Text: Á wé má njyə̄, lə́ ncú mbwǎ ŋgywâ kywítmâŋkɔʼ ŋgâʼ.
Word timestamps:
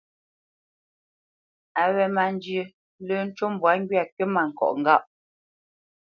Á 1.81 1.83
wé 1.95 2.03
má 2.15 2.23
njyə̄, 2.33 2.65
lə́ 3.07 3.19
ncú 3.27 3.45
mbwǎ 3.53 3.71
ŋgywâ 3.81 4.01
kywítmâŋkɔʼ 4.13 4.71
ŋgâʼ. 4.79 5.03